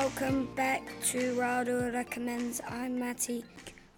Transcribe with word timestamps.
Welcome 0.00 0.48
back 0.54 0.88
to 1.06 1.34
Rado 1.34 1.92
Recommends. 1.92 2.60
I'm 2.68 3.00
Matty. 3.00 3.44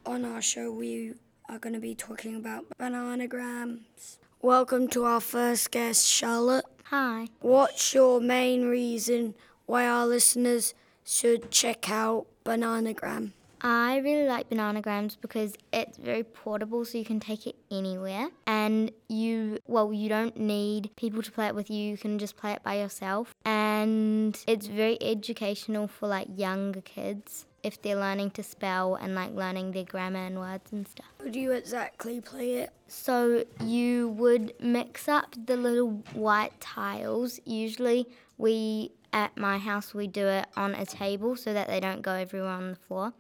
On 0.07 0.25
our 0.25 0.41
show, 0.41 0.73
we 0.73 1.13
are 1.51 1.59
going 1.59 1.75
to 1.75 1.79
be 1.79 1.95
talking 1.95 2.37
about 2.37 2.65
bananagrams. 2.81 4.17
Welcome 4.41 4.89
to 4.89 5.05
our 5.05 5.21
first 5.21 5.71
guest, 5.71 6.09
Charlotte. 6.09 6.65
Hi. 6.85 7.29
What's 7.41 7.93
your 7.93 8.19
main 8.19 8.65
reason 8.65 9.35
why 9.67 9.87
our 9.87 10.07
listeners 10.07 10.73
should 11.05 11.51
check 11.51 11.91
out 11.91 12.27
Bananagram? 12.47 13.33
I 13.61 13.99
really 13.99 14.27
like 14.27 14.49
bananagrams 14.49 15.17
because 15.21 15.55
it's 15.73 15.99
very 15.99 16.25
portable 16.25 16.85
so 16.85 16.99
you 16.99 17.05
can 17.05 17.21
take 17.21 17.47
it 17.47 17.57
anywhere 17.71 18.29
and 18.47 18.91
you 19.09 19.59
well 19.67 19.93
you 19.93 20.09
don't 20.09 20.37
need 20.37 20.91
people 20.97 21.23
to 21.23 21.31
play 21.31 21.47
it 21.47 21.55
with 21.55 21.71
you 21.71 21.91
you 21.91 21.99
can 21.99 22.19
just 22.19 22.37
play 22.37 22.53
it 22.53 22.63
by 22.63 22.79
yourself 22.79 23.35
and 23.45 24.39
it's 24.47 24.67
very 24.67 24.97
educational 25.03 25.87
for 25.89 26.09
like 26.09 26.29
younger 26.37 26.81
kids 26.81 27.47
if 27.63 27.81
they're 27.83 27.97
learning 27.97 28.31
to 28.31 28.43
spell 28.43 28.95
and 28.95 29.15
like 29.15 29.35
learning 29.35 29.73
their 29.73 29.85
grammar 29.85 30.21
and 30.21 30.39
words 30.39 30.73
and 30.73 30.87
stuff. 30.89 31.07
How 31.19 31.29
do 31.29 31.39
you 31.39 31.53
exactly 31.53 32.21
play 32.21 32.55
it? 32.55 32.71
So 32.89 33.45
you 33.65 34.09
would 34.11 34.55
mix 34.61 35.09
up 35.09 35.35
the 35.47 35.57
little 35.57 36.03
white 36.15 36.59
tiles. 36.61 37.41
Usually 37.45 38.07
we 38.39 38.93
at 39.13 39.37
my 39.37 39.59
house 39.59 39.93
we 39.93 40.07
do 40.07 40.27
it 40.27 40.47
on 40.57 40.75
a 40.75 40.87
table 40.87 41.37
so 41.37 41.53
that 41.53 41.69
they 41.69 41.81
don't 41.81 42.03
go 42.03 42.13
everywhere 42.13 42.51
on 42.51 42.71
the 42.71 42.77
floor. 42.77 43.13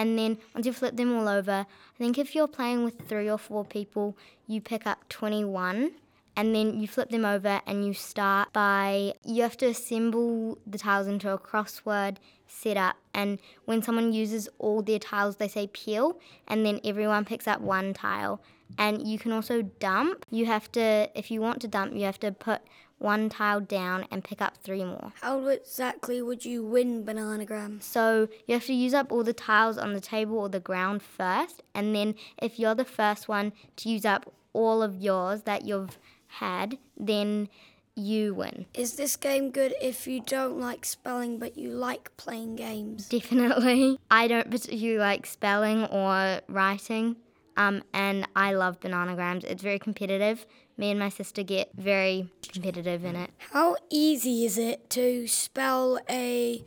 And 0.00 0.18
then 0.18 0.38
once 0.54 0.64
you 0.64 0.72
flip 0.72 0.96
them 0.96 1.14
all 1.14 1.28
over, 1.28 1.66
I 1.66 1.98
think 1.98 2.16
if 2.16 2.34
you're 2.34 2.48
playing 2.48 2.84
with 2.84 3.06
three 3.06 3.28
or 3.28 3.36
four 3.36 3.66
people, 3.66 4.16
you 4.46 4.62
pick 4.62 4.86
up 4.86 5.06
21 5.10 5.90
and 6.34 6.54
then 6.54 6.80
you 6.80 6.88
flip 6.88 7.10
them 7.10 7.26
over 7.26 7.60
and 7.66 7.86
you 7.86 7.92
start 7.92 8.50
by 8.54 9.12
you 9.26 9.42
have 9.42 9.58
to 9.58 9.66
assemble 9.66 10.56
the 10.66 10.78
tiles 10.78 11.06
into 11.06 11.30
a 11.30 11.38
crossword 11.38 12.16
setup. 12.46 12.96
And 13.12 13.40
when 13.66 13.82
someone 13.82 14.14
uses 14.14 14.48
all 14.58 14.80
their 14.80 14.98
tiles 14.98 15.36
they 15.36 15.48
say 15.48 15.66
peel 15.66 16.18
and 16.48 16.64
then 16.64 16.80
everyone 16.82 17.26
picks 17.26 17.46
up 17.46 17.60
one 17.60 17.92
tile. 17.92 18.40
And 18.78 19.06
you 19.06 19.18
can 19.18 19.32
also 19.32 19.60
dump. 19.60 20.24
You 20.30 20.46
have 20.46 20.72
to 20.72 21.10
if 21.14 21.30
you 21.30 21.42
want 21.42 21.60
to 21.60 21.68
dump 21.68 21.92
you 21.92 22.06
have 22.06 22.20
to 22.20 22.32
put 22.32 22.62
one 23.00 23.28
tile 23.28 23.60
down 23.60 24.06
and 24.10 24.22
pick 24.22 24.40
up 24.40 24.56
three 24.58 24.84
more 24.84 25.12
How 25.20 25.44
exactly 25.48 26.22
would 26.22 26.44
you 26.44 26.64
win 26.64 27.04
Bananagram? 27.04 27.82
so 27.82 28.28
you 28.46 28.54
have 28.54 28.66
to 28.66 28.72
use 28.74 28.94
up 28.94 29.10
all 29.10 29.24
the 29.24 29.32
tiles 29.32 29.76
on 29.76 29.92
the 29.92 30.00
table 30.00 30.38
or 30.38 30.48
the 30.48 30.60
ground 30.60 31.02
first 31.02 31.62
and 31.74 31.94
then 31.94 32.14
if 32.40 32.58
you're 32.58 32.74
the 32.74 32.84
first 32.84 33.26
one 33.26 33.52
to 33.76 33.88
use 33.88 34.04
up 34.04 34.32
all 34.52 34.82
of 34.82 35.00
yours 35.00 35.42
that 35.42 35.64
you've 35.64 35.98
had, 36.26 36.78
then 36.96 37.48
you 37.96 38.34
win. 38.34 38.66
Is 38.74 38.94
this 38.94 39.16
game 39.16 39.50
good 39.50 39.74
if 39.80 40.06
you 40.06 40.20
don't 40.20 40.58
like 40.58 40.84
spelling 40.84 41.38
but 41.38 41.56
you 41.56 41.70
like 41.70 42.16
playing 42.16 42.56
games? 42.56 43.08
Definitely. 43.08 43.98
I 44.10 44.28
don't 44.28 44.50
particularly 44.50 44.98
like 44.98 45.26
spelling 45.26 45.84
or 45.86 46.40
writing, 46.48 47.16
um, 47.56 47.82
and 47.92 48.26
I 48.34 48.54
love 48.54 48.80
bananagrams. 48.80 49.44
It's 49.44 49.62
very 49.62 49.78
competitive. 49.78 50.46
Me 50.80 50.90
and 50.90 50.98
my 50.98 51.10
sister 51.10 51.42
get 51.42 51.68
very 51.74 52.30
competitive 52.54 53.04
in 53.04 53.14
it. 53.14 53.30
How 53.52 53.76
easy 53.90 54.46
is 54.46 54.56
it 54.56 54.88
to 54.88 55.26
spell 55.26 55.98
a 56.08 56.64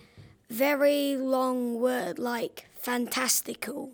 very 0.52 1.17
long 1.17 1.80
word 1.80 2.20
like 2.20 2.67
fantastical 2.80 3.93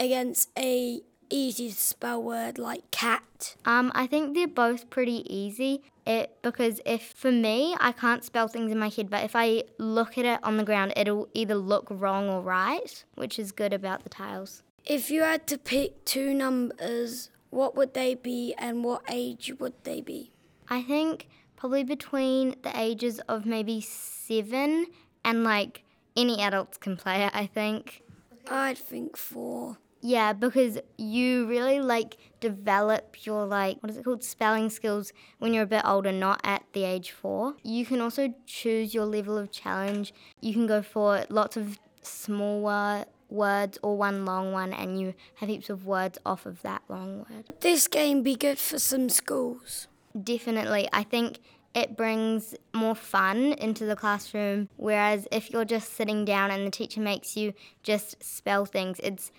against 0.00 0.50
a 0.58 1.00
easy 1.30 1.68
to 1.70 1.76
spell 1.76 2.20
word 2.20 2.58
like 2.58 2.90
cat? 2.90 3.54
Um, 3.64 3.92
I 3.94 4.08
think 4.08 4.34
they're 4.34 4.48
both 4.48 4.90
pretty 4.90 5.22
easy. 5.32 5.84
It 6.04 6.36
because 6.42 6.80
if 6.84 7.02
for 7.02 7.30
me 7.30 7.76
I 7.78 7.92
can't 7.92 8.24
spell 8.24 8.48
things 8.48 8.72
in 8.72 8.80
my 8.80 8.88
head, 8.88 9.08
but 9.08 9.22
if 9.22 9.36
I 9.36 9.62
look 9.78 10.18
at 10.18 10.24
it 10.24 10.40
on 10.42 10.56
the 10.56 10.64
ground, 10.64 10.92
it'll 10.96 11.28
either 11.34 11.54
look 11.54 11.86
wrong 11.88 12.28
or 12.28 12.40
right, 12.40 13.04
which 13.14 13.38
is 13.38 13.52
good 13.52 13.72
about 13.72 14.02
the 14.02 14.08
tiles. 14.08 14.64
If 14.84 15.08
you 15.08 15.22
had 15.22 15.46
to 15.46 15.56
pick 15.56 16.04
two 16.04 16.34
numbers, 16.34 17.30
what 17.50 17.76
would 17.76 17.94
they 17.94 18.14
be 18.14 18.54
and 18.58 18.84
what 18.84 19.02
age 19.08 19.52
would 19.58 19.74
they 19.84 20.00
be? 20.00 20.32
I 20.68 20.82
think 20.82 21.28
probably 21.56 21.84
between 21.84 22.56
the 22.62 22.78
ages 22.78 23.20
of 23.28 23.46
maybe 23.46 23.80
seven 23.80 24.86
and 25.24 25.44
like 25.44 25.82
any 26.16 26.40
adults 26.40 26.78
can 26.78 26.96
play 26.96 27.24
it. 27.24 27.30
I 27.34 27.46
think. 27.46 28.02
I'd 28.48 28.78
think 28.78 29.16
four. 29.16 29.78
Yeah, 30.00 30.34
because 30.34 30.78
you 30.98 31.46
really 31.46 31.80
like 31.80 32.16
develop 32.40 33.26
your 33.26 33.46
like 33.46 33.82
what 33.82 33.90
is 33.90 33.96
it 33.96 34.04
called 34.04 34.22
spelling 34.22 34.70
skills 34.70 35.12
when 35.38 35.52
you're 35.52 35.64
a 35.64 35.66
bit 35.66 35.82
older, 35.84 36.12
not 36.12 36.40
at 36.44 36.62
the 36.72 36.84
age 36.84 37.10
four. 37.10 37.54
You 37.62 37.84
can 37.84 38.00
also 38.00 38.34
choose 38.46 38.94
your 38.94 39.04
level 39.04 39.36
of 39.36 39.50
challenge. 39.50 40.12
You 40.40 40.52
can 40.52 40.66
go 40.66 40.82
for 40.82 41.24
lots 41.28 41.56
of 41.56 41.78
smaller 42.02 43.06
words 43.28 43.78
or 43.82 43.96
one 43.96 44.24
long 44.24 44.52
one, 44.52 44.72
and 44.72 45.00
you 45.00 45.14
have 45.36 45.48
heaps 45.48 45.70
of 45.70 45.86
words 45.86 46.18
off 46.24 46.46
of 46.46 46.62
that 46.62 46.82
long 46.88 47.18
word. 47.18 47.46
This 47.60 47.88
game 47.88 48.22
be 48.22 48.36
good 48.36 48.58
for 48.58 48.78
some 48.78 49.08
schools. 49.08 49.88
Definitely, 50.20 50.88
I 50.92 51.02
think 51.02 51.40
it 51.74 51.94
brings 51.94 52.54
more 52.72 52.94
fun 52.94 53.52
into 53.52 53.84
the 53.84 53.94
classroom. 53.94 54.70
Whereas 54.76 55.28
if 55.30 55.50
you're 55.50 55.66
just 55.66 55.92
sitting 55.92 56.24
down 56.24 56.50
and 56.50 56.66
the 56.66 56.70
teacher 56.70 57.02
makes 57.02 57.36
you 57.36 57.52
just 57.82 58.22
spell 58.24 58.64
things, 58.64 58.98
it's 59.02 59.30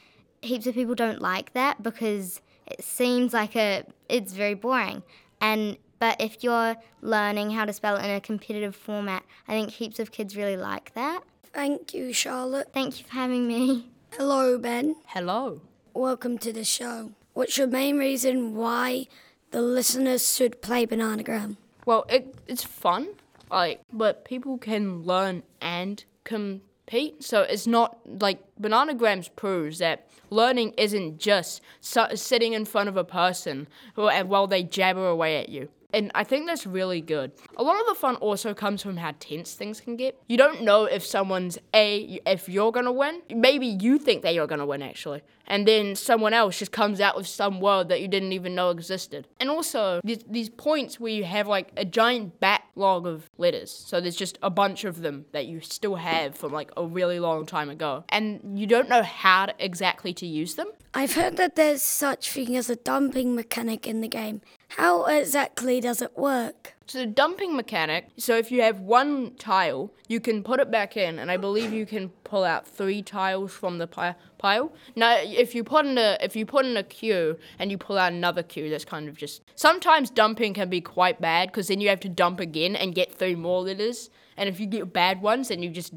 heaps 0.44 0.68
of 0.68 0.76
people 0.76 0.94
don't 0.94 1.20
like 1.20 1.54
that 1.54 1.82
because 1.82 2.42
it 2.68 2.84
seems 2.84 3.34
like 3.34 3.56
a 3.56 3.84
it's 4.08 4.34
very 4.34 4.54
boring. 4.54 5.02
And 5.42 5.78
but 6.00 6.22
if 6.22 6.44
you're 6.44 6.76
learning 7.02 7.52
how 7.52 7.66
to 7.66 7.74
spell 7.74 7.98
in 7.98 8.10
a 8.10 8.22
competitive 8.22 8.76
format, 8.76 9.24
I 9.48 9.54
think 9.54 9.72
heaps 9.72 10.00
of 10.00 10.12
kids 10.12 10.38
really 10.38 10.58
like 10.58 10.94
that. 10.94 11.22
Thank 11.54 11.94
you, 11.94 12.14
Charlotte. 12.14 12.70
Thank 12.74 13.00
you 13.00 13.06
for 13.06 13.14
having 13.14 13.48
me. 13.48 13.90
Hello, 14.12 14.58
Ben. 14.58 14.96
Hello. 15.08 15.62
Welcome 15.94 16.38
to 16.40 16.54
the 16.54 16.64
show. 16.64 17.12
What's 17.34 17.58
your 17.58 17.68
main 17.68 17.98
reason 17.98 18.56
why 18.56 19.08
the 19.52 19.62
listeners 19.62 20.36
should 20.36 20.62
play 20.62 20.86
Bananagram? 20.86 21.58
Well, 21.86 22.06
it, 22.10 22.36
it's 22.48 22.64
fun, 22.64 23.08
like, 23.50 23.82
but 23.92 24.26
people 24.26 24.58
can 24.58 25.04
learn 25.04 25.44
and 25.62 26.04
compete. 26.24 27.24
So 27.24 27.42
it's 27.42 27.68
not 27.68 28.00
like 28.06 28.40
Bananagrams 28.62 29.30
proves 29.36 29.80
that 29.80 30.08
learning 30.30 30.74
isn't 30.78 31.20
just 31.20 31.62
su- 31.80 32.16
sitting 32.16 32.54
in 32.54 32.66
front 32.66 32.90
of 32.90 32.98
a 32.98 33.04
person 33.04 33.68
who, 33.96 34.04
while 34.26 34.48
they 34.48 34.64
jabber 34.64 35.08
away 35.08 35.38
at 35.38 35.50
you. 35.50 35.70
And 35.94 36.12
I 36.14 36.26
think 36.26 36.48
that's 36.48 36.68
really 36.68 37.00
good. 37.00 37.32
A 37.56 37.64
lot 37.64 37.80
of 37.80 37.88
the 37.88 37.96
fun 37.96 38.18
also 38.18 38.54
comes 38.54 38.84
from 38.84 38.98
how 38.98 39.14
tense 39.20 39.54
things 39.54 39.80
can 39.80 39.96
get. 39.96 40.20
You 40.28 40.36
don't 40.36 40.64
know 40.64 40.84
if 40.84 41.06
someone's 41.06 41.58
A, 41.74 42.20
if 42.26 42.50
you're 42.50 42.74
gonna 42.74 42.92
win. 42.92 43.22
Maybe 43.34 43.68
you 43.68 43.98
think 43.98 44.22
that 44.24 44.34
you're 44.34 44.48
gonna 44.48 44.66
win 44.66 44.82
actually. 44.82 45.22
And 45.48 45.66
then 45.66 45.96
someone 45.96 46.34
else 46.34 46.60
just 46.60 46.74
comes 46.74 47.00
out 47.00 47.16
with 47.16 47.26
some 47.26 47.62
word 47.62 47.88
that 47.88 48.02
you 48.02 48.10
didn't 48.10 48.34
even 48.34 48.54
know 48.54 48.70
existed. 48.70 49.30
And 49.40 49.50
also, 49.50 50.02
these, 50.04 50.26
these 50.30 50.50
points 50.50 51.00
where 51.00 51.14
you 51.14 51.24
have 51.24 51.48
like 51.48 51.72
a 51.78 51.86
giant 51.86 52.42
backlog 52.42 53.08
of 53.08 53.30
letters. 53.38 53.72
So 53.72 54.02
there's 54.02 54.18
just 54.18 54.38
a 54.44 54.50
bunch 54.50 54.84
of 54.84 55.00
them 55.00 55.26
that 55.32 55.46
you 55.46 55.62
still 55.62 55.96
have 55.96 56.36
from 56.36 56.52
like 56.52 56.70
a 56.76 56.86
really 56.86 57.22
long 57.22 57.46
time 57.46 57.70
ago. 57.70 58.04
And 58.10 58.60
you 58.60 58.68
don't 58.68 58.90
know 58.90 59.04
how 59.04 59.46
to, 59.46 59.56
exactly 59.58 60.14
to 60.16 60.28
use 60.28 60.56
them. 60.56 60.68
I've 60.94 61.14
heard 61.14 61.38
that 61.38 61.56
there's 61.56 61.82
such 61.82 62.32
thing 62.32 62.58
as 62.58 62.70
a 62.70 62.76
dumping 62.76 63.36
mechanic 63.36 63.88
in 63.88 64.02
the 64.02 64.08
game. 64.08 64.42
How 64.78 65.06
exactly 65.06 65.82
does 65.82 66.04
it 66.04 66.16
work? 66.16 66.76
So 66.86 67.00
the 67.00 67.08
dumping 67.08 67.56
mechanic, 67.56 68.10
so 68.18 68.38
if 68.38 68.52
you 68.52 68.62
have 68.62 68.80
one 68.80 69.34
tile, 69.40 69.92
you 70.08 70.20
can 70.20 70.44
put 70.44 70.60
it 70.60 70.70
back 70.70 70.96
in, 70.96 71.18
and 71.18 71.32
I 71.32 71.38
believe 71.38 71.74
you 71.74 71.88
can 71.88 72.10
pull 72.24 72.44
out 72.44 72.68
three 72.68 73.02
tiles 73.02 73.52
from 73.52 73.80
the 73.80 73.88
pi- 73.88 74.14
pile. 74.38 74.72
Now, 74.96 75.18
if 75.18 75.56
you 75.56 75.64
put 75.64 75.88
in 75.88 75.98
a 75.98 76.20
if 76.22 76.36
you 76.36 76.46
put 76.46 76.64
in 76.64 76.78
a 76.78 76.84
queue 76.84 77.40
and 77.58 77.72
you 77.72 77.80
pull 77.80 77.98
out 77.98 78.14
another 78.14 78.44
queue, 78.44 78.70
that's 78.70 78.86
kind 78.86 79.10
of 79.10 79.18
just 79.18 79.42
sometimes 79.56 80.12
dumping 80.12 80.54
can 80.54 80.70
be 80.70 80.80
quite 80.80 81.20
bad 81.20 81.50
because 81.50 81.70
then 81.70 81.82
you 81.82 81.90
have 81.90 82.00
to 82.02 82.10
dump 82.10 82.40
again 82.40 82.76
and 82.76 82.94
get 82.94 83.12
three 83.12 83.34
more 83.34 83.64
litters. 83.64 84.12
And 84.38 84.48
if 84.48 84.60
you 84.60 84.68
get 84.68 84.94
bad 84.94 85.24
ones, 85.24 85.48
then 85.48 85.64
you 85.64 85.72
just 85.72 85.96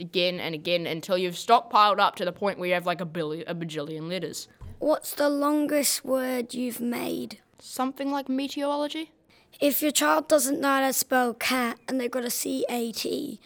again 0.00 0.40
and 0.40 0.52
again 0.52 0.84
until 0.88 1.16
you've 1.16 1.36
stockpiled 1.36 2.00
up 2.00 2.16
to 2.16 2.24
the 2.24 2.32
point 2.32 2.58
where 2.58 2.66
you 2.66 2.74
have 2.74 2.86
like 2.86 3.00
a 3.00 3.06
billion, 3.06 3.48
a 3.48 3.54
bajillion 3.54 4.08
litters. 4.08 4.48
What's 4.80 5.14
the 5.14 5.28
longest 5.28 6.04
word 6.04 6.54
you've 6.54 6.80
made? 6.80 7.38
Something 7.58 8.10
like 8.10 8.28
meteorology. 8.28 9.12
If 9.60 9.82
your 9.82 9.90
child 9.90 10.28
doesn't 10.28 10.60
know 10.60 10.68
how 10.68 10.86
to 10.86 10.92
spell 10.92 11.32
cat 11.32 11.78
and 11.88 12.00
they've 12.00 12.10
got 12.10 12.24
a 12.24 12.30
C 12.30 12.66
A 12.68 12.92
T, 12.92 13.40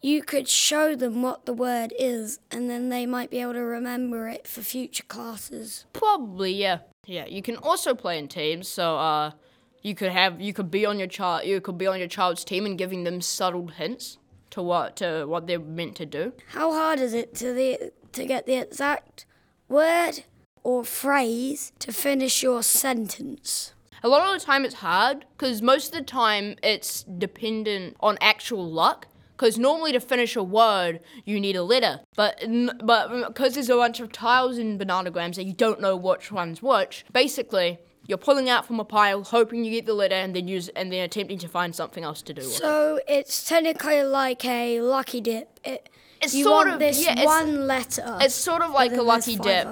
you 0.00 0.22
could 0.22 0.48
show 0.48 0.94
them 0.94 1.22
what 1.22 1.46
the 1.46 1.52
word 1.52 1.92
is 1.98 2.38
and 2.50 2.68
then 2.68 2.88
they 2.88 3.06
might 3.06 3.30
be 3.30 3.40
able 3.40 3.54
to 3.54 3.60
remember 3.60 4.28
it 4.28 4.46
for 4.46 4.60
future 4.60 5.04
classes. 5.04 5.86
Probably, 5.92 6.52
yeah. 6.52 6.78
Yeah, 7.06 7.26
you 7.26 7.40
can 7.40 7.56
also 7.56 7.94
play 7.94 8.18
in 8.18 8.28
teams, 8.28 8.68
so 8.68 8.96
uh 8.96 9.32
you 9.80 9.94
could 9.94 10.10
have 10.10 10.40
you 10.40 10.52
could 10.52 10.70
be 10.70 10.84
on 10.84 10.98
your 10.98 11.08
child 11.08 11.46
you 11.46 11.60
could 11.60 11.78
be 11.78 11.86
on 11.86 11.98
your 11.98 12.08
child's 12.08 12.44
team 12.44 12.66
and 12.66 12.76
giving 12.76 13.04
them 13.04 13.20
subtle 13.20 13.68
hints 13.68 14.18
to 14.50 14.60
what 14.60 14.96
to 14.96 15.24
what 15.24 15.46
they're 15.46 15.58
meant 15.58 15.96
to 15.96 16.06
do. 16.06 16.32
How 16.48 16.72
hard 16.72 17.00
is 17.00 17.14
it 17.14 17.34
to 17.36 17.54
the 17.54 17.92
to 18.12 18.26
get 18.26 18.44
the 18.44 18.56
exact 18.56 19.24
word 19.68 20.24
or 20.62 20.84
phrase 20.84 21.72
to 21.80 21.92
finish 21.92 22.42
your 22.42 22.62
sentence? 22.62 23.72
A 24.02 24.08
lot 24.08 24.32
of 24.32 24.40
the 24.40 24.44
time 24.44 24.64
it's 24.64 24.76
hard 24.76 25.24
because 25.36 25.60
most 25.60 25.92
of 25.92 25.98
the 25.98 26.04
time 26.04 26.56
it's 26.62 27.02
dependent 27.02 27.96
on 28.00 28.16
actual 28.20 28.70
luck. 28.70 29.06
Because 29.36 29.56
normally 29.56 29.92
to 29.92 30.00
finish 30.00 30.34
a 30.34 30.42
word, 30.42 30.98
you 31.24 31.38
need 31.38 31.54
a 31.54 31.62
letter. 31.62 32.00
But 32.16 32.44
but 32.84 33.28
because 33.28 33.54
there's 33.54 33.70
a 33.70 33.76
bunch 33.76 34.00
of 34.00 34.10
tiles 34.10 34.58
in 34.58 34.78
bananagrams 34.80 35.36
that 35.36 35.44
you 35.44 35.52
don't 35.52 35.80
know 35.80 35.94
which 35.96 36.32
one's 36.32 36.60
which, 36.60 37.04
basically 37.12 37.78
you're 38.08 38.18
pulling 38.18 38.48
out 38.48 38.66
from 38.66 38.80
a 38.80 38.84
pile, 38.84 39.22
hoping 39.22 39.64
you 39.64 39.70
get 39.70 39.86
the 39.86 39.94
letter, 39.94 40.14
and 40.14 40.34
then 40.34 40.48
use 40.48 40.68
and 40.70 40.90
then 40.90 41.04
attempting 41.04 41.38
to 41.38 41.46
find 41.46 41.72
something 41.74 42.02
else 42.02 42.22
to 42.22 42.34
do. 42.34 42.40
with 42.40 42.50
it. 42.50 42.56
So 42.56 43.00
it's 43.06 43.44
technically 43.46 44.02
like 44.02 44.44
a 44.44 44.80
lucky 44.80 45.20
dip. 45.20 45.60
It, 45.62 45.88
It's 46.20 46.34
you 46.34 46.44
sort 46.44 46.68
of- 46.68 46.78
this 46.78 47.02
yeah, 47.04 47.12
it's- 47.12 47.26
one 47.26 47.66
letter. 47.66 48.18
It's 48.20 48.34
sort 48.34 48.62
of 48.62 48.70
like 48.72 48.92
a 48.92 49.02
lucky 49.02 49.36
dip. 49.36 49.66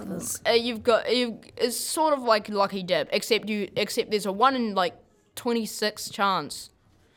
Uh, 0.46 0.50
you've 0.52 0.82
got 0.82 1.14
you. 1.14 1.40
It's 1.56 1.76
sort 1.76 2.12
of 2.14 2.22
like 2.22 2.48
a 2.48 2.52
lucky 2.52 2.82
dip, 2.82 3.08
except 3.12 3.48
you 3.48 3.69
except 3.76 4.10
there's 4.10 4.26
a 4.26 4.32
one 4.32 4.54
in 4.54 4.75
like 4.75 4.94
26 5.34 6.10
chance 6.10 6.70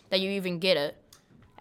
that 0.09 0.19
you 0.19 0.31
even 0.31 0.59
get 0.59 0.77
it. 0.77 0.95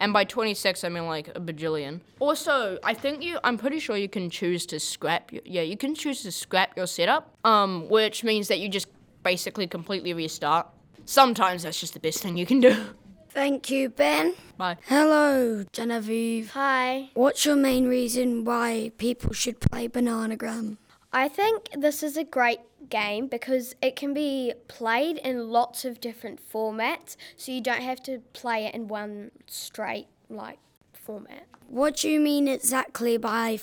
And 0.01 0.13
by 0.13 0.23
26, 0.23 0.83
I 0.85 0.89
mean 0.89 1.07
like 1.07 1.27
a 1.27 1.41
bajillion. 1.41 1.99
Also, 2.19 2.79
I 2.83 2.93
think 2.93 3.21
you, 3.21 3.37
I'm 3.43 3.57
pretty 3.57 3.79
sure 3.79 3.97
you 3.97 4.07
can 4.07 4.29
choose 4.29 4.65
to 4.67 4.79
scrap, 4.79 5.33
your, 5.33 5.41
yeah, 5.45 5.61
you 5.61 5.75
can 5.75 5.93
choose 5.93 6.23
to 6.23 6.31
scrap 6.31 6.77
your 6.77 6.87
setup, 6.87 7.35
um, 7.43 7.89
which 7.89 8.23
means 8.23 8.47
that 8.47 8.59
you 8.59 8.69
just 8.69 8.87
basically 9.23 9.67
completely 9.67 10.13
restart. 10.13 10.67
Sometimes 11.05 11.63
that's 11.63 11.79
just 11.79 11.93
the 11.95 11.99
best 11.99 12.21
thing 12.23 12.37
you 12.37 12.45
can 12.45 12.61
do. 12.61 12.75
Thank 13.29 13.69
you, 13.69 13.89
Ben. 13.89 14.35
Bye. 14.57 14.77
Hello, 14.87 15.63
Genevieve. 15.71 16.51
Hi. 16.51 17.09
What's 17.13 17.45
your 17.45 17.55
main 17.55 17.87
reason 17.87 18.43
why 18.43 18.91
people 18.97 19.33
should 19.33 19.59
play 19.59 19.87
Bananagram? 19.87 20.77
I 21.13 21.27
think 21.27 21.69
this 21.75 22.03
is 22.03 22.17
a 22.17 22.23
great 22.23 22.59
game 22.89 23.27
because 23.27 23.75
it 23.81 23.95
can 23.95 24.13
be 24.13 24.53
played 24.67 25.17
in 25.17 25.49
lots 25.49 25.85
of 25.85 26.01
different 26.01 26.39
formats, 26.51 27.15
so 27.35 27.51
you 27.51 27.61
don't 27.61 27.81
have 27.81 28.01
to 28.03 28.19
play 28.33 28.65
it 28.65 28.75
in 28.75 28.87
one 28.87 29.31
straight 29.47 30.07
like 30.29 30.59
format. 30.93 31.45
What 31.67 31.97
do 31.97 32.09
you 32.09 32.19
mean 32.19 32.47
exactly 32.47 33.17
by 33.17 33.57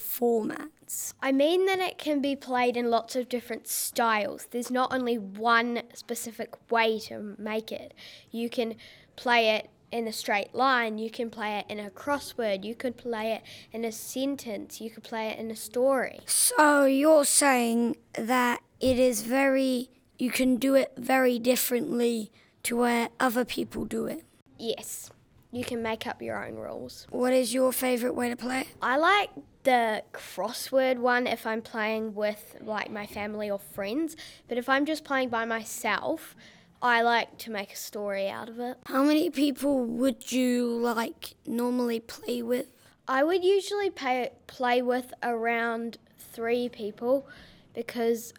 I 1.21 1.33
mean 1.33 1.67
that 1.67 1.79
it 1.79 1.99
can 1.99 2.21
be 2.21 2.37
played 2.37 2.77
in 2.77 2.91
lots 2.91 3.17
of 3.17 3.29
different 3.29 3.67
styles. 3.69 4.47
There's 4.51 4.71
not 4.71 4.93
only 4.93 5.19
one 5.19 5.83
specific 5.95 6.71
way 6.71 6.99
to 7.01 7.35
make 7.39 7.73
it. 7.73 7.95
You 8.31 8.49
can 8.49 8.77
play 9.17 9.57
it 9.57 9.71
in 9.93 10.07
a 10.07 10.13
straight 10.13 10.55
line, 10.55 10.99
you 10.99 11.11
can 11.11 11.31
play 11.31 11.59
it 11.59 11.65
in 11.69 11.79
a 11.79 11.91
crossword, 11.91 12.65
you 12.65 12.75
could 12.75 12.97
play 12.97 13.33
it 13.33 13.43
in 13.73 13.85
a 13.85 13.93
sentence, 13.93 14.81
you 14.81 14.91
could 14.91 15.05
play 15.05 15.29
it 15.29 15.39
in 15.39 15.51
a 15.51 15.57
story. 15.57 16.21
So 16.27 16.85
you're 16.85 17.25
saying 17.25 17.97
that 18.15 18.61
it 18.81 18.99
is 18.99 19.23
very, 19.23 19.91
you 20.19 20.31
can 20.31 20.57
do 20.57 20.75
it 20.75 20.93
very 20.97 21.39
differently 21.39 22.33
to 22.65 22.77
where 22.77 23.09
other 23.21 23.45
people 23.45 23.85
do 23.85 24.07
it. 24.07 24.25
Yes, 24.59 25.11
you 25.57 25.65
can 25.65 25.83
make 25.83 26.07
up 26.07 26.21
your 26.21 26.45
own 26.45 26.57
rules. 26.57 27.07
What 27.11 27.33
is 27.33 27.55
your 27.55 27.73
favourite 27.73 28.15
way 28.15 28.29
to 28.29 28.37
play? 28.37 28.67
I 28.83 28.99
like 28.99 29.31
the 29.63 30.03
crossword 30.13 30.99
one 30.99 31.27
if 31.27 31.47
I'm 31.47 31.63
playing 31.63 32.15
with 32.15 32.57
like 32.61 32.91
my 32.91 33.07
family 33.07 33.51
or 33.51 33.59
friends, 33.59 34.17
but 34.49 34.59
if 34.59 34.69
I'm 34.69 34.85
just 34.85 35.03
playing 35.03 35.31
by 35.31 35.45
myself, 35.47 36.37
I 36.83 37.01
like 37.03 37.39
to 37.39 37.51
make 37.51 37.73
a 37.73 37.77
story 37.77 38.29
out 38.29 38.49
of 38.49 38.61
it. 38.61 38.77
How 38.87 39.03
many 39.03 39.31
people 39.31 39.85
would 39.85 40.31
you 40.31 40.79
like 40.79 41.35
normally 41.47 42.01
play 42.01 42.43
with? 42.43 42.67
I 43.09 43.25
would 43.25 43.43
usually 43.43 43.91
pay, 43.91 44.31
play 44.47 44.83
with 44.83 45.15
around 45.23 45.97
three 46.19 46.69
people 46.69 47.27
because 47.75 48.35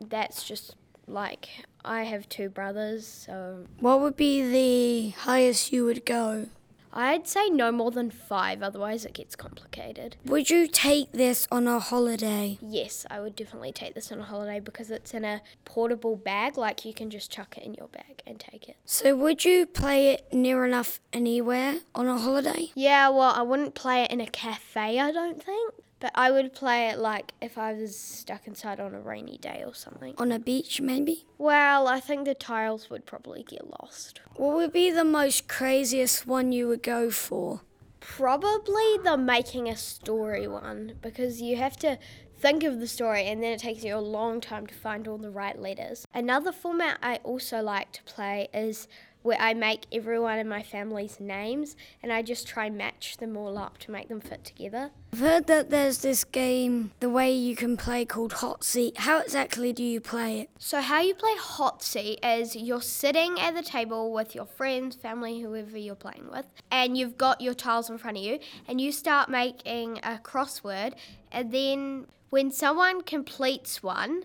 that's 0.00 0.46
just 0.46 0.74
like 1.06 1.48
I 1.84 2.02
have 2.02 2.28
two 2.28 2.50
brothers, 2.50 3.06
so 3.06 3.64
What 3.80 4.00
would 4.00 4.16
be 4.16 4.42
the 4.42 5.10
highest 5.20 5.72
you 5.72 5.86
would 5.86 6.04
go? 6.04 6.48
I'd 6.92 7.26
say 7.26 7.48
no 7.48 7.70
more 7.70 7.90
than 7.90 8.10
five, 8.10 8.62
otherwise, 8.62 9.04
it 9.04 9.14
gets 9.14 9.36
complicated. 9.36 10.16
Would 10.24 10.50
you 10.50 10.66
take 10.66 11.12
this 11.12 11.46
on 11.50 11.66
a 11.66 11.78
holiday? 11.78 12.58
Yes, 12.60 13.06
I 13.10 13.20
would 13.20 13.36
definitely 13.36 13.72
take 13.72 13.94
this 13.94 14.10
on 14.10 14.20
a 14.20 14.24
holiday 14.24 14.60
because 14.60 14.90
it's 14.90 15.14
in 15.14 15.24
a 15.24 15.42
portable 15.64 16.16
bag, 16.16 16.56
like 16.56 16.84
you 16.84 16.94
can 16.94 17.10
just 17.10 17.30
chuck 17.30 17.56
it 17.56 17.64
in 17.64 17.74
your 17.74 17.88
bag 17.88 18.22
and 18.26 18.38
take 18.38 18.68
it. 18.68 18.76
So, 18.84 19.16
would 19.16 19.44
you 19.44 19.66
play 19.66 20.10
it 20.12 20.32
near 20.32 20.64
enough 20.64 21.00
anywhere 21.12 21.80
on 21.94 22.06
a 22.06 22.18
holiday? 22.18 22.70
Yeah, 22.74 23.08
well, 23.10 23.32
I 23.34 23.42
wouldn't 23.42 23.74
play 23.74 24.02
it 24.02 24.10
in 24.10 24.20
a 24.20 24.26
cafe, 24.26 24.98
I 24.98 25.12
don't 25.12 25.42
think. 25.42 25.74
But 26.00 26.12
I 26.14 26.30
would 26.30 26.52
play 26.52 26.88
it 26.88 26.98
like 26.98 27.32
if 27.40 27.58
I 27.58 27.72
was 27.72 27.98
stuck 27.98 28.46
inside 28.46 28.78
on 28.78 28.94
a 28.94 29.00
rainy 29.00 29.38
day 29.38 29.62
or 29.66 29.74
something. 29.74 30.14
On 30.16 30.30
a 30.30 30.38
beach, 30.38 30.80
maybe? 30.80 31.26
Well, 31.38 31.88
I 31.88 31.98
think 31.98 32.24
the 32.24 32.34
tiles 32.34 32.88
would 32.88 33.04
probably 33.04 33.42
get 33.42 33.68
lost. 33.80 34.20
What 34.36 34.54
would 34.54 34.72
be 34.72 34.90
the 34.90 35.04
most 35.04 35.48
craziest 35.48 36.26
one 36.26 36.52
you 36.52 36.68
would 36.68 36.82
go 36.82 37.10
for? 37.10 37.62
Probably 38.00 38.98
the 39.02 39.16
making 39.16 39.68
a 39.68 39.76
story 39.76 40.46
one 40.46 40.94
because 41.02 41.42
you 41.42 41.56
have 41.56 41.76
to 41.78 41.98
think 42.40 42.62
of 42.62 42.78
the 42.78 42.86
story 42.86 43.24
and 43.24 43.42
then 43.42 43.52
it 43.52 43.58
takes 43.58 43.82
you 43.82 43.96
a 43.96 43.98
long 43.98 44.40
time 44.40 44.66
to 44.68 44.74
find 44.74 45.08
all 45.08 45.18
the 45.18 45.30
right 45.30 45.58
letters. 45.58 46.06
Another 46.14 46.52
format 46.52 46.98
I 47.02 47.16
also 47.24 47.60
like 47.60 47.90
to 47.92 48.02
play 48.04 48.48
is 48.54 48.86
where 49.22 49.38
I 49.40 49.54
make 49.54 49.86
everyone 49.92 50.38
in 50.38 50.48
my 50.48 50.62
family's 50.62 51.20
names 51.20 51.76
and 52.02 52.12
I 52.12 52.22
just 52.22 52.46
try 52.46 52.70
match 52.70 53.16
them 53.18 53.36
all 53.36 53.58
up 53.58 53.78
to 53.78 53.90
make 53.90 54.08
them 54.08 54.20
fit 54.20 54.44
together. 54.44 54.90
I've 55.12 55.18
heard 55.18 55.46
that 55.46 55.70
there's 55.70 55.98
this 55.98 56.24
game, 56.24 56.92
the 57.00 57.08
way 57.08 57.32
you 57.32 57.56
can 57.56 57.76
play 57.76 58.04
called 58.04 58.34
Hot 58.34 58.62
Seat. 58.62 58.98
How 58.98 59.20
exactly 59.20 59.72
do 59.72 59.82
you 59.82 60.00
play 60.00 60.40
it? 60.40 60.50
So, 60.58 60.80
how 60.80 61.00
you 61.00 61.14
play 61.14 61.34
hot 61.38 61.82
seat 61.82 62.18
is 62.22 62.54
you're 62.54 62.82
sitting 62.82 63.38
at 63.40 63.54
the 63.54 63.62
table 63.62 64.12
with 64.12 64.34
your 64.34 64.46
friends, 64.46 64.96
family, 64.96 65.40
whoever 65.40 65.78
you're 65.78 65.94
playing 65.94 66.28
with, 66.30 66.46
and 66.70 66.96
you've 66.96 67.16
got 67.16 67.40
your 67.40 67.54
tiles 67.54 67.88
in 67.88 67.98
front 67.98 68.18
of 68.18 68.22
you, 68.22 68.38
and 68.66 68.80
you 68.80 68.92
start 68.92 69.28
making 69.28 69.98
a 69.98 70.20
crossword, 70.22 70.94
and 71.32 71.52
then 71.52 72.06
when 72.30 72.50
someone 72.50 73.00
completes 73.02 73.82
one, 73.82 74.24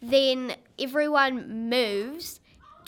then 0.00 0.54
everyone 0.78 1.68
moves 1.68 2.39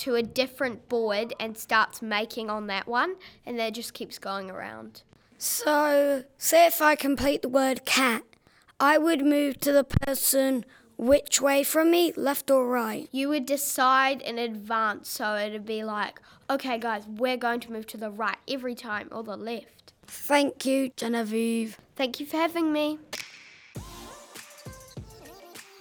to 0.02 0.16
a 0.16 0.22
different 0.22 0.88
board 0.88 1.32
and 1.38 1.56
starts 1.56 2.02
making 2.02 2.50
on 2.50 2.66
that 2.66 2.88
one, 2.88 3.14
and 3.46 3.58
that 3.58 3.74
just 3.74 3.94
keeps 3.94 4.18
going 4.18 4.50
around. 4.50 5.02
So, 5.38 6.24
say 6.38 6.66
if 6.66 6.82
I 6.82 6.94
complete 6.96 7.42
the 7.42 7.48
word 7.48 7.84
cat, 7.84 8.22
I 8.80 8.98
would 8.98 9.24
move 9.24 9.60
to 9.60 9.72
the 9.72 9.84
person 9.84 10.64
which 10.96 11.40
way 11.40 11.62
from 11.62 11.90
me, 11.90 12.12
left 12.16 12.50
or 12.50 12.66
right? 12.68 13.08
You 13.12 13.28
would 13.28 13.46
decide 13.46 14.22
in 14.22 14.38
advance, 14.38 15.08
so 15.08 15.36
it'd 15.36 15.64
be 15.64 15.84
like, 15.84 16.20
okay, 16.50 16.78
guys, 16.78 17.04
we're 17.06 17.36
going 17.36 17.60
to 17.60 17.72
move 17.72 17.86
to 17.88 17.96
the 17.96 18.10
right 18.10 18.38
every 18.48 18.74
time, 18.74 19.08
or 19.12 19.22
the 19.22 19.36
left. 19.36 19.92
Thank 20.06 20.66
you, 20.66 20.90
Genevieve. 20.96 21.78
Thank 21.94 22.18
you 22.18 22.26
for 22.26 22.36
having 22.36 22.72
me. 22.72 22.98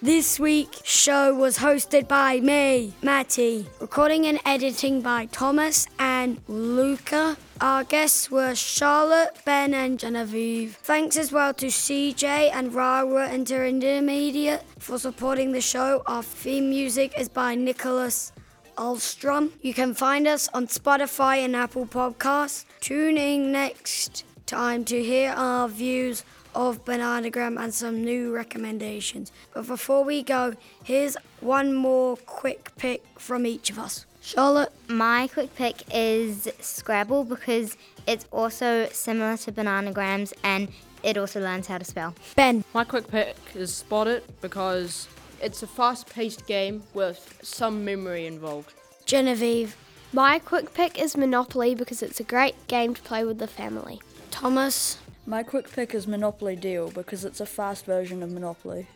This 0.02 0.40
week's 0.40 0.84
show 0.84 1.32
was 1.32 1.58
hosted 1.58 2.08
by 2.08 2.40
me, 2.40 2.92
Matty. 3.02 3.68
Recording 3.80 4.26
and 4.26 4.40
editing 4.44 5.00
by 5.00 5.26
Thomas 5.26 5.86
and 5.96 6.40
Luca. 6.48 7.36
Our 7.60 7.84
guests 7.84 8.28
were 8.28 8.56
Charlotte, 8.56 9.30
Ben, 9.44 9.72
and 9.72 10.00
Genevieve. 10.00 10.74
Thanks 10.82 11.16
as 11.16 11.30
well 11.30 11.54
to 11.54 11.66
CJ 11.66 12.50
and 12.52 12.74
Raroa 12.74 13.32
Intermediate 13.32 14.64
for 14.80 14.98
supporting 14.98 15.52
the 15.52 15.60
show. 15.60 16.02
Our 16.08 16.24
theme 16.24 16.70
music 16.70 17.16
is 17.16 17.28
by 17.28 17.54
Nicholas 17.54 18.32
Alstrom. 18.76 19.52
You 19.60 19.72
can 19.72 19.94
find 19.94 20.26
us 20.26 20.48
on 20.52 20.66
Spotify 20.66 21.44
and 21.44 21.54
Apple 21.54 21.86
Podcasts. 21.86 22.64
Tune 22.80 23.16
in 23.16 23.52
next 23.52 24.24
time 24.46 24.84
to 24.86 25.00
hear 25.00 25.30
our 25.30 25.68
views 25.68 26.24
of 26.54 26.84
Bananagram 26.84 27.62
and 27.62 27.72
some 27.72 28.04
new 28.04 28.32
recommendations. 28.32 29.32
But 29.54 29.66
before 29.66 30.04
we 30.04 30.22
go, 30.22 30.54
here's 30.84 31.16
one 31.40 31.74
more 31.74 32.16
quick 32.16 32.70
pick 32.76 33.02
from 33.18 33.46
each 33.46 33.70
of 33.70 33.78
us. 33.78 34.06
Charlotte, 34.20 34.72
My 34.88 35.26
quick 35.26 35.54
pick 35.56 35.82
is 35.92 36.48
Scrabble 36.60 37.24
because 37.24 37.76
it's 38.06 38.24
also 38.30 38.88
similar 38.92 39.36
to 39.38 39.52
Bananagrams 39.52 40.32
and 40.44 40.68
it 41.02 41.16
also 41.16 41.40
learns 41.40 41.66
how 41.66 41.78
to 41.78 41.84
spell. 41.84 42.14
Ben, 42.36 42.64
My 42.72 42.84
quick 42.84 43.08
pick 43.08 43.36
is 43.54 43.74
Spot 43.74 44.06
It 44.06 44.40
because 44.40 45.08
it's 45.42 45.62
a 45.64 45.66
fast 45.66 46.08
paced 46.08 46.46
game 46.46 46.84
with 46.94 47.38
some 47.42 47.84
memory 47.84 48.26
involved. 48.26 48.72
Genevieve, 49.06 49.76
My 50.12 50.38
quick 50.38 50.72
pick 50.72 51.00
is 51.00 51.16
Monopoly 51.16 51.74
because 51.74 52.00
it's 52.02 52.20
a 52.20 52.24
great 52.24 52.54
game 52.68 52.94
to 52.94 53.02
play 53.02 53.24
with 53.24 53.38
the 53.38 53.48
family. 53.48 54.00
Thomas, 54.30 54.98
My 55.26 55.42
quick 55.42 55.70
pick 55.70 55.94
is 55.94 56.06
Monopoly 56.06 56.56
Deal 56.56 56.90
because 56.90 57.24
it's 57.24 57.40
a 57.40 57.46
fast 57.46 57.84
version 57.84 58.22
of 58.22 58.32
Monopoly. 58.32 58.86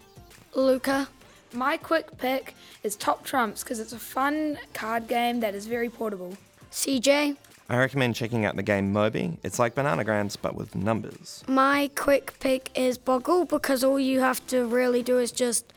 Luca, 0.55 1.09
My 1.53 1.77
quick 1.77 2.19
pick 2.19 2.55
is 2.83 2.97
Top 2.97 3.25
Trumps 3.25 3.63
because 3.63 3.79
it's 3.79 3.93
a 3.93 3.99
fun 3.99 4.59
card 4.75 5.07
game 5.07 5.41
that 5.41 5.55
is 5.55 5.67
very 5.67 5.89
portable. 5.89 6.37
CJ. 6.73 7.37
I 7.69 7.77
recommend 7.77 8.15
checking 8.15 8.45
out 8.45 8.57
the 8.57 8.63
game 8.63 8.93
Mobi. 8.93 9.39
It's 9.43 9.59
like 9.59 9.75
Bananagrams 9.75 10.37
but 10.41 10.55
with 10.55 10.75
numbers. 10.75 11.43
My 11.49 11.91
quick 11.95 12.39
pick 12.41 12.71
is 12.75 12.99
Dobble 12.99 13.45
because 13.45 13.83
all 13.85 13.99
you 13.99 14.21
have 14.21 14.45
to 14.49 14.67
really 14.67 15.03
do 15.03 15.19
is 15.19 15.33
just 15.33 15.73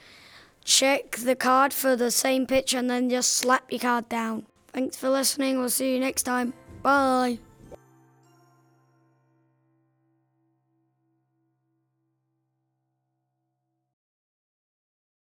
check 0.66 1.18
the 1.18 1.36
card 1.36 1.74
for 1.74 1.96
the 1.96 2.12
same 2.12 2.46
pitch 2.46 2.74
and 2.74 2.90
then 2.90 3.10
just 3.10 3.34
slap 3.34 3.72
your 3.72 3.80
card 3.80 4.10
down. 4.10 4.46
Thanks 4.74 4.98
for 4.98 5.10
listening. 5.10 5.60
We'll 5.60 5.70
see 5.70 5.94
you 5.94 6.00
next 6.00 6.24
time. 6.24 6.54
Bye. 6.84 7.40